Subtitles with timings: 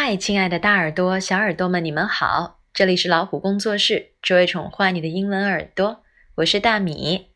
[0.00, 2.60] 嗨，亲爱的大耳朵、小耳朵们，你们好！
[2.72, 6.04] 这里是老虎工作室，只为宠坏你的英文耳朵。
[6.36, 7.26] 我是大米。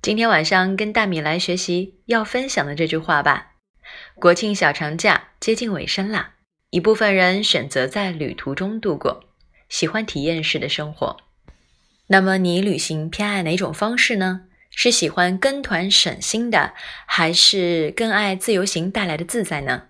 [0.00, 3.52] 今天晚上跟大米来学习要分享的这句话吧。
[4.14, 6.36] 国庆小长假接近尾声啦，
[6.70, 9.24] 一部分人选择在旅途中度过，
[9.68, 11.18] 喜欢体验式的生活。
[12.06, 14.46] 那么你旅行偏爱哪种方式呢？
[14.70, 16.72] 是喜欢跟团省心的，
[17.06, 19.88] 还是更爱自由行带来的自在呢？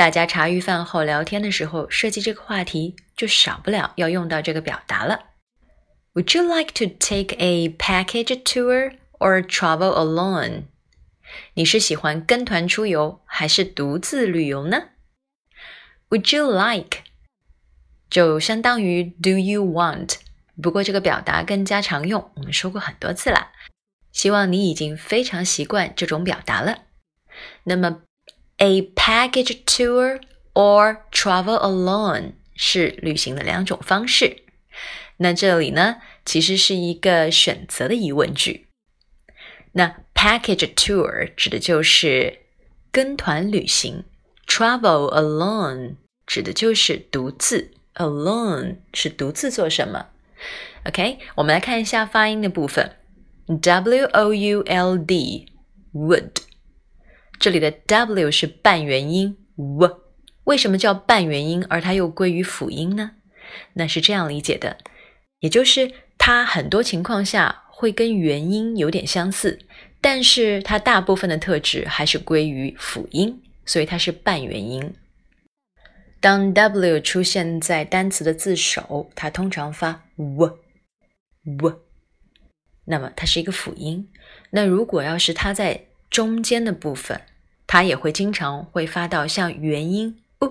[0.00, 5.26] 大家茶余饭后聊天的时候，设计这个话题就少不了要用到这个表达了。
[6.14, 10.62] Would you like to take a package tour or travel alone？
[11.52, 14.84] 你是喜欢跟团出游还是独自旅游呢
[16.08, 17.00] ？Would you like
[18.08, 20.14] 就相当于 Do you want？
[20.62, 23.48] 不过这个表达更加常用，我们说过很多次了。
[24.12, 26.84] 希望你已经非常习惯这种表达了。
[27.64, 28.00] 那么
[28.59, 30.21] ，a package tour
[30.53, 34.43] or travel alone 是旅行的两种方式。
[35.17, 38.67] 那这里呢，其实是一个选择的疑问句。
[39.73, 42.39] 那 package tour 指的就是
[42.91, 44.03] 跟团旅行，
[44.47, 50.07] travel alone 指的就是独自，alone 是独自做什么？
[50.85, 52.95] OK，我们来看一下发音的部分。
[53.61, 56.31] W O U L D，would，
[57.40, 60.00] 这里的 W 是半元音 w，
[60.44, 63.12] 为什么叫半元音，而它又归于辅音呢？
[63.72, 64.76] 那是这样理解的，
[65.38, 69.58] 也就是它很多情况下会跟元音有点相似，
[70.02, 74.94] 但是它大部分的特质还是归于辅音，所以它是半元音。
[76.20, 81.80] 当 W 出现在单词的字首，它通常发 w，w。
[82.84, 84.10] 那么它是一个辅音。
[84.50, 87.22] 那如果要是它在中间的部分，
[87.66, 90.50] 它也会经常会发到像元音哦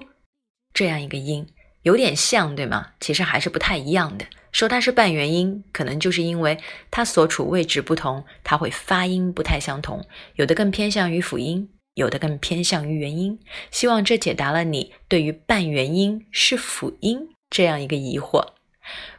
[0.73, 1.47] 这样一个音，
[1.81, 2.93] 有点像，对吗？
[2.99, 4.25] 其实还是不太一样的。
[4.51, 6.57] 说它是半元音，可能就是因为
[6.89, 10.03] 它所处位置不同，它会发音不太相同，
[10.35, 13.39] 有的更偏向于辅音，有的更偏向于元音。
[13.69, 18.53] 希望这解答了你对于半元音是辅音这样一个疑惑。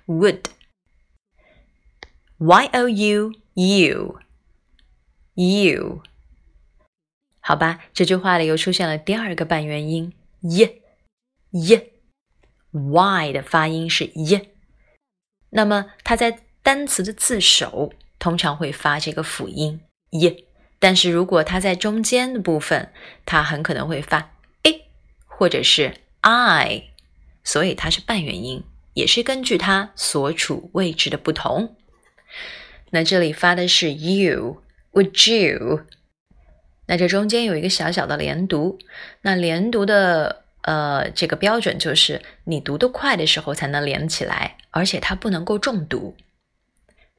[0.07, 0.47] Would。
[2.39, 4.19] Y o u you
[5.35, 6.03] you?
[7.41, 10.83] 好吧，这句话里又出现了第二个半元音 y
[11.51, 11.91] y
[12.71, 14.51] y 的发音是 y，
[15.49, 19.81] 那么它在单词的字首通常会发这个辅音
[20.11, 20.45] y，
[20.79, 22.93] 但是如果它在中间的部分，
[23.25, 24.85] 它很可能会发 a
[25.27, 26.91] 或者是 i，
[27.43, 28.63] 所以它是半元音，
[28.93, 31.75] 也是根据它所处位置的不同。
[32.91, 35.87] 那这里发的是 you，would you？
[36.91, 38.81] 那这中间有一个小小的连读，
[39.23, 46.17] 那连读的呃这个标准就是你读得快的时候才能连起来，而且它不能够重读。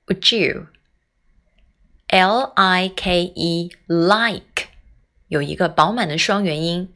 [0.07, 4.67] Would you？L I K E like
[5.29, 6.93] 有一个饱满的双元音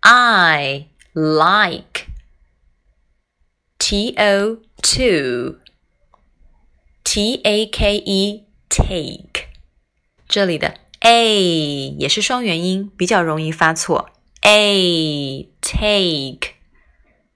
[0.00, 2.08] ，I like
[3.78, 5.60] T O to。
[7.04, 9.46] T A K E take，
[10.28, 10.74] 这里的
[11.08, 14.10] a 也是双元音，比较容易发错。
[14.42, 16.50] a take，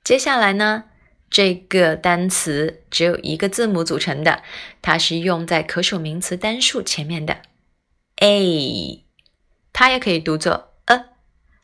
[0.05, 0.84] 接下来呢，
[1.31, 4.43] 这个单词只有一个字母组成的，
[4.83, 7.41] 它是用在可数名词单数前面的
[8.16, 9.06] a，
[9.72, 11.06] 它也可以读作 a，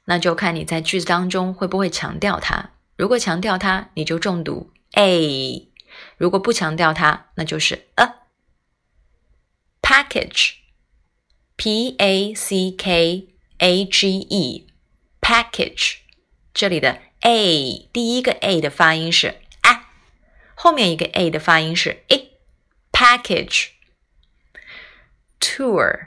[0.07, 2.71] 那就看你在句子当中会不会强调它。
[2.97, 5.69] 如果强调它，你就重读 a。
[6.17, 8.15] 如果不强调它，那就是 a。
[9.83, 10.55] package
[11.59, 15.97] P A C K A G E，package，。
[16.55, 19.81] 这里的 a 第一个 a 的发音是 a，
[20.55, 23.71] 后面一个 a 的发音是 a，package。
[25.41, 26.07] tour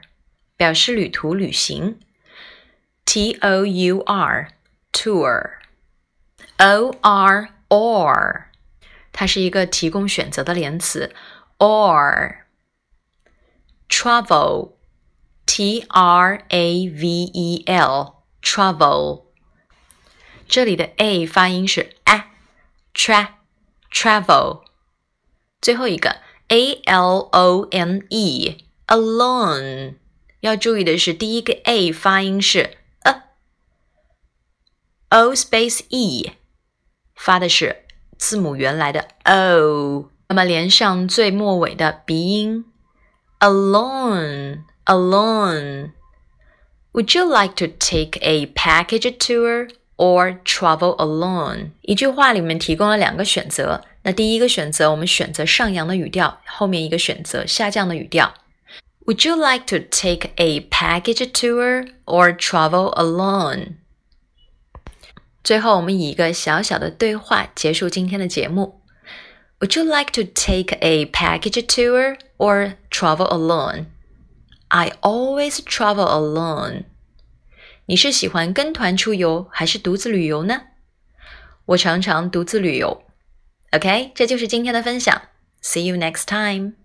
[0.56, 2.00] 表示旅途、旅行
[3.04, 4.56] ，t o u r，tour，o
[7.02, 8.44] r or。
[9.12, 11.14] 它是一个提供选择的连词
[11.58, 12.36] ，or，travel
[15.51, 19.25] travel，t r a v e l，travel。
[20.47, 23.29] 这里的 a 发音是 a，tra
[23.93, 24.63] travel。
[25.61, 29.95] 最后一个 a l o n e，alone。
[30.41, 32.77] 要注意的是，第一个 a 发音是
[35.09, 36.33] a，o space e
[37.15, 37.87] 发的是。
[38.19, 42.65] 字母原来的 o，那么连上最末尾的鼻音
[43.41, 51.71] alone alone。Would you like to take a package tour or travel alone？
[51.83, 53.83] 一句话里面提供了两个选择。
[54.03, 58.35] 那第一个选择，我们选择上扬的语调，后面一个选择下降的语调。
[59.07, 63.75] Would you like to take a package tour or travel alone？
[65.45, 68.81] 最后，我们以一个小小的对话结束今天的节目。
[69.61, 73.87] Would you like to take a package tour or travel alone?
[74.74, 76.86] I always travel alone.
[77.88, 80.62] 你是喜欢跟团出游还是独自旅游呢？
[81.66, 83.04] 我常常独自旅游。
[83.72, 85.24] OK，这就是今天的分享。
[85.62, 86.81] See you next time.